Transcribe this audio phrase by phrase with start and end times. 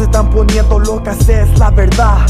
[0.00, 2.26] se están poniendo locas, es la verdad.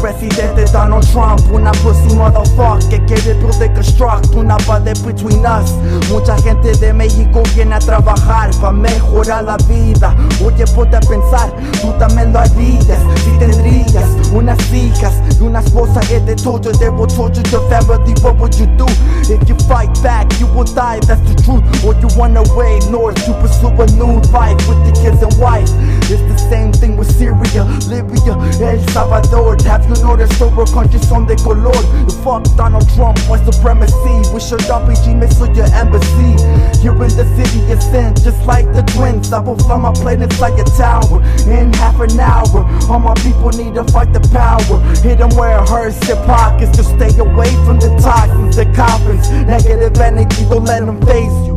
[0.00, 5.72] Presidente Donald Trump Una pussy motherfucker que quiere to deconstruct Una pared between us.
[6.10, 10.14] Mucha gente de México viene a trabajar Pa' mejorar la vida.
[10.44, 11.50] Oye, ponte a pensar,
[11.80, 13.00] tú también lo harías.
[13.24, 18.14] Si tendrías unas hijas y una esposa que te torture They will torture your family,
[18.22, 18.86] what would you do?
[19.28, 21.62] If you fight back, you will die, that's the truth.
[21.84, 25.68] Or you run away north to pursue a new life With the kids and wife.
[26.10, 28.34] It's the same thing with Syria, Libya,
[28.76, 29.56] El Salvador.
[29.64, 31.72] Have you noticed over countries son de color?
[31.72, 34.16] You fuck Donald Trump, white supremacy.
[34.32, 36.36] We should RPG missile your embassy.
[36.82, 39.32] Here in the city of sin, just like the twins.
[39.32, 41.22] I will fly my plane inside your tower.
[41.48, 44.80] In half an hour All my people need to fight the power.
[45.02, 49.30] Hit them where it hurts your pockets To stay away from the toxins, the coffins.
[49.30, 51.55] Negative energy, don't let them phase you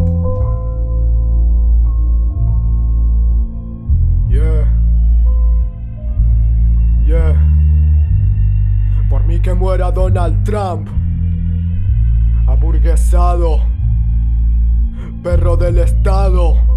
[9.60, 10.88] muera Donald Trump.
[12.48, 13.60] Aburguesado.
[15.22, 16.69] Perro del Estado.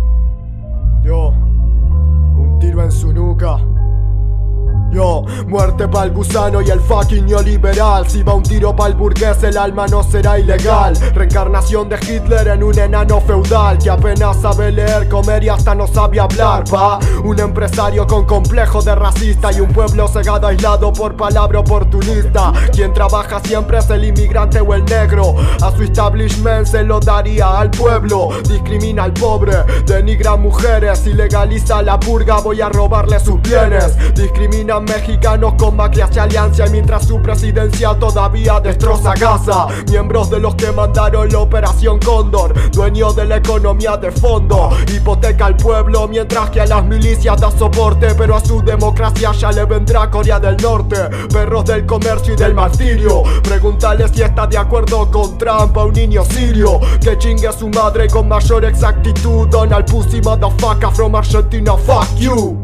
[5.53, 8.09] Muerte pa'l gusano y el fucking neoliberal.
[8.09, 10.95] Si va un tiro pa'l burgués el alma no será ilegal.
[11.15, 15.87] Reencarnación de Hitler en un enano feudal Que apenas sabe leer, comer y hasta no
[15.87, 16.99] sabe hablar, pa.
[17.23, 22.51] Un empresario con complejo de racista Y un pueblo cegado aislado por palabra oportunista.
[22.73, 25.35] Quien trabaja siempre es el inmigrante o el negro.
[25.61, 28.31] A su establishment se lo daría al pueblo.
[28.49, 29.53] Discrimina al pobre,
[29.85, 33.99] denigra a mujeres Y legaliza la purga, voy a robarle sus bienes.
[34.15, 39.67] Discrimina mexicanos con Macri alianza mientras su presidencia todavía destroza Gaza.
[39.91, 45.47] Miembros de los que mandaron la operación Cóndor, dueño de la economía de fondo, hipoteca
[45.47, 49.65] al pueblo mientras que a las milicias da soporte, pero a su democracia ya le
[49.65, 50.97] vendrá Corea del Norte.
[51.33, 55.93] Perros del comercio y del martirio, pregúntale si está de acuerdo con Trump a un
[55.93, 59.49] niño sirio que chingue a su madre con mayor exactitud.
[59.49, 62.62] Donald Pussy motherfucker from Argentina, fuck you.